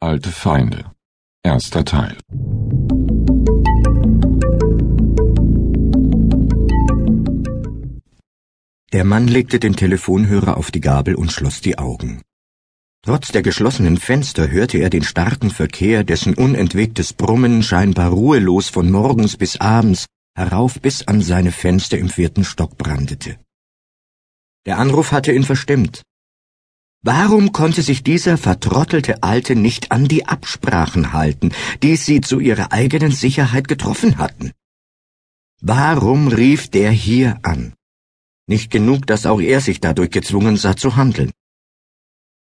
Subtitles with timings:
[0.00, 0.92] Alte Feinde.
[1.42, 2.16] Erster Teil.
[8.92, 12.22] Der Mann legte den Telefonhörer auf die Gabel und schloss die Augen.
[13.02, 18.92] Trotz der geschlossenen Fenster hörte er den starken Verkehr, dessen unentwegtes Brummen scheinbar ruhelos von
[18.92, 20.06] morgens bis abends
[20.36, 23.36] herauf bis an seine Fenster im vierten Stock brandete.
[24.64, 26.02] Der Anruf hatte ihn verstimmt.
[27.02, 31.52] Warum konnte sich dieser vertrottelte Alte nicht an die Absprachen halten,
[31.82, 34.52] die sie zu ihrer eigenen Sicherheit getroffen hatten?
[35.60, 37.74] Warum rief der hier an?
[38.48, 41.30] Nicht genug, dass auch er sich dadurch gezwungen sah zu handeln.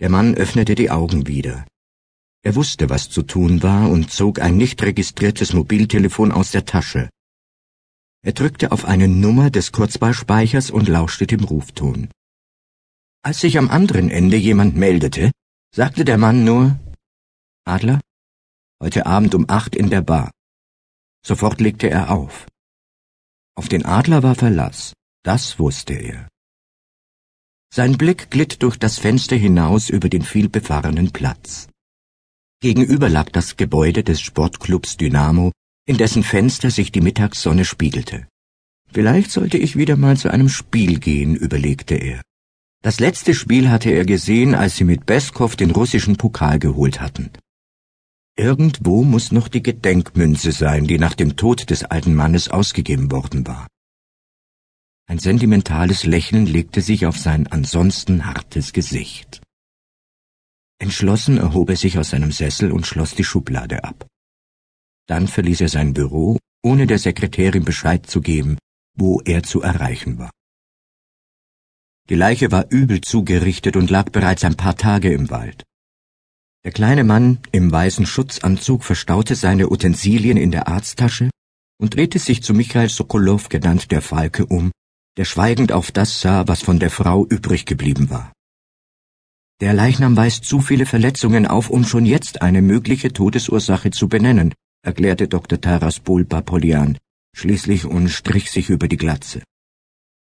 [0.00, 1.64] Der Mann öffnete die Augen wieder.
[2.42, 7.08] Er wusste, was zu tun war und zog ein nicht registriertes Mobiltelefon aus der Tasche.
[8.22, 12.08] Er drückte auf eine Nummer des Kurzwahlspeichers und lauschte dem Rufton.
[13.26, 15.32] Als sich am anderen Ende jemand meldete,
[15.74, 16.78] sagte der Mann nur
[17.64, 18.00] Adler,
[18.80, 20.30] heute Abend um acht in der Bar.
[21.26, 22.46] Sofort legte er auf.
[23.56, 24.92] Auf den Adler war Verlass,
[25.24, 26.28] das wusste er.
[27.74, 31.66] Sein Blick glitt durch das Fenster hinaus über den vielbefahrenen Platz.
[32.60, 35.50] Gegenüber lag das Gebäude des Sportclubs Dynamo,
[35.84, 38.28] in dessen Fenster sich die Mittagssonne spiegelte.
[38.92, 42.22] Vielleicht sollte ich wieder mal zu einem Spiel gehen, überlegte er.
[42.86, 47.32] Das letzte Spiel hatte er gesehen, als sie mit Beskow den russischen Pokal geholt hatten.
[48.36, 53.44] Irgendwo muss noch die Gedenkmünze sein, die nach dem Tod des alten Mannes ausgegeben worden
[53.44, 53.66] war.
[55.08, 59.42] Ein sentimentales Lächeln legte sich auf sein ansonsten hartes Gesicht.
[60.78, 64.06] Entschlossen erhob er sich aus seinem Sessel und schloss die Schublade ab.
[65.08, 68.58] Dann verließ er sein Büro, ohne der Sekretärin Bescheid zu geben,
[68.94, 70.30] wo er zu erreichen war.
[72.08, 75.64] Die Leiche war übel zugerichtet und lag bereits ein paar Tage im Wald.
[76.64, 81.30] Der kleine Mann im weißen Schutzanzug verstaute seine Utensilien in der Arzttasche
[81.78, 84.70] und drehte sich zu Michael Sokolow, genannt der Falke, um,
[85.16, 88.32] der schweigend auf das sah, was von der Frau übrig geblieben war.
[89.60, 94.54] Der Leichnam weist zu viele Verletzungen auf, um schon jetzt eine mögliche Todesursache zu benennen,
[94.82, 95.60] erklärte Dr.
[95.60, 96.98] Taras Bulba Polian,
[97.34, 99.42] schließlich und strich sich über die Glatze.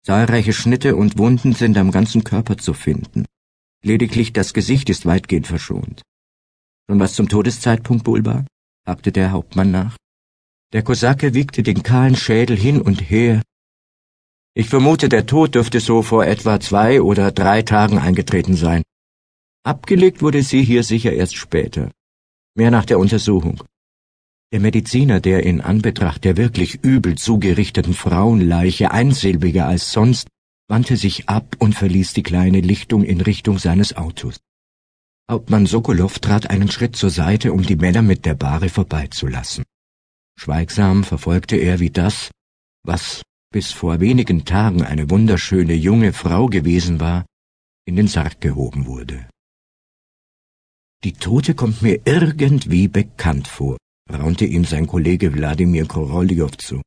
[0.06, 3.26] Zahlreiche Schnitte und Wunden sind am ganzen Körper zu finden.
[3.86, 6.02] Lediglich das Gesicht ist weitgehend verschont.
[6.90, 8.46] Schon was zum Todeszeitpunkt, Bulba?
[8.86, 9.96] hakte der Hauptmann nach.
[10.74, 13.42] Der Kosake wiegte den kahlen Schädel hin und her.
[14.56, 18.84] Ich vermute, der Tod dürfte so vor etwa zwei oder drei Tagen eingetreten sein.
[19.64, 21.92] Abgelegt wurde sie hier sicher erst später.
[22.56, 23.64] Mehr nach der Untersuchung.
[24.54, 30.28] Der Mediziner, der in Anbetracht der wirklich übel zugerichteten Frauenleiche einsilbiger als sonst,
[30.68, 34.40] wandte sich ab und verließ die kleine Lichtung in Richtung seines Autos.
[35.28, 39.64] Hauptmann Sokolow trat einen Schritt zur Seite, um die Männer mit der Bahre vorbeizulassen.
[40.40, 42.30] Schweigsam verfolgte er, wie das,
[42.84, 47.26] was bis vor wenigen Tagen eine wunderschöne junge Frau gewesen war,
[47.86, 49.28] in den Sarg gehoben wurde.
[51.04, 53.78] Die Tote kommt mir irgendwie bekannt vor,
[54.12, 56.82] raunte ihm sein Kollege Wladimir Koroljow zu.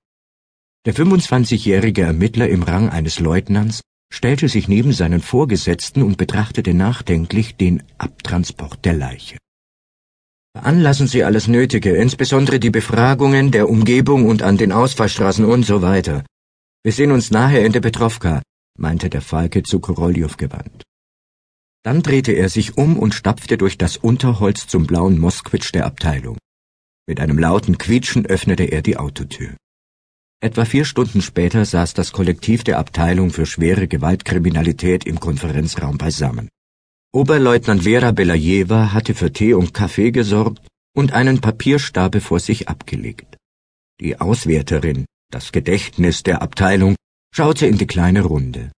[0.87, 3.81] Der 25-jährige Ermittler im Rang eines Leutnants
[4.12, 9.37] stellte sich neben seinen Vorgesetzten und betrachtete nachdenklich den Abtransport der Leiche.
[10.56, 15.82] Veranlassen Sie alles Nötige, insbesondere die Befragungen der Umgebung und an den Ausfallstraßen und so
[15.82, 16.25] weiter.
[16.82, 18.41] Wir sehen uns nachher in der Petrovka,
[18.78, 20.82] meinte der Falke zu Koroljow gewandt.
[21.82, 26.38] Dann drehte er sich um und stapfte durch das Unterholz zum blauen Moskwitsch der Abteilung.
[27.09, 29.56] Mit einem lauten Quietschen öffnete er die Autotür.
[30.43, 36.49] Etwa vier Stunden später saß das Kollektiv der Abteilung für schwere Gewaltkriminalität im Konferenzraum beisammen.
[37.12, 43.37] Oberleutnant Vera Belajewa hatte für Tee und Kaffee gesorgt und einen Papierstapel vor sich abgelegt.
[44.00, 46.97] Die Auswärterin, das Gedächtnis der Abteilung,
[47.33, 48.73] schaute in die kleine Runde.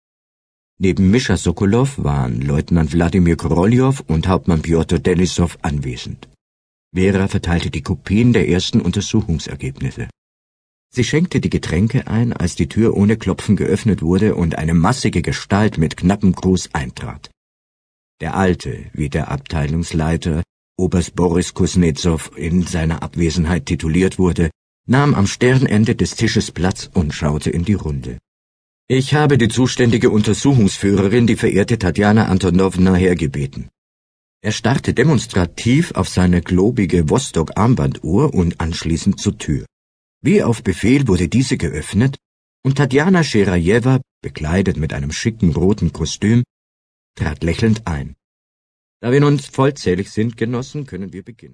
[0.80, 6.28] Neben Mischa Sokolow waren Leutnant Wladimir Koroljow und Hauptmann Piotr Denisov anwesend.
[6.94, 10.08] Vera verteilte die Kopien der ersten Untersuchungsergebnisse.
[10.94, 15.22] Sie schenkte die Getränke ein, als die Tür ohne Klopfen geöffnet wurde und eine massige
[15.22, 17.30] Gestalt mit knappem Gruß eintrat.
[18.22, 20.44] Der Alte, wie der Abteilungsleiter,
[20.80, 24.50] Oberst Boris Kuznetsov in seiner Abwesenheit tituliert wurde,
[24.88, 28.18] nahm am Sternende des Tisches Platz und schaute in die Runde.
[28.88, 33.70] Ich habe die zuständige Untersuchungsführerin, die verehrte Tatjana Antonowna, hergebeten.
[34.48, 39.66] Er starrte demonstrativ auf seine globige Vostok-Armbanduhr und anschließend zur Tür.
[40.22, 42.16] Wie auf Befehl wurde diese geöffnet
[42.64, 46.44] und Tatjana Scherajewa, bekleidet mit einem schicken roten Kostüm,
[47.16, 48.16] trat lächelnd ein.
[49.02, 51.38] Da wir nun vollzählig sind, Genossen, können wir beginnen.